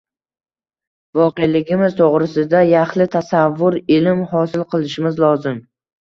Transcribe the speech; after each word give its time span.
voqeligimiz 1.17 1.91
to‘g‘risida 1.99 2.61
yaxlit 2.67 3.11
tasavvur– 3.15 3.77
ilm 3.97 4.23
hosil 4.31 4.65
qilishimiz 4.73 5.21
lozim. 5.25 5.61